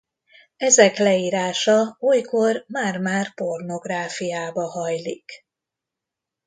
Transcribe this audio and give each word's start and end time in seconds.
Ezek 0.57 0.97
leírása 0.97 1.97
olykor 1.99 2.65
már-már 2.67 3.33
pornográfiába 3.33 4.67
hajlik. 4.69 5.45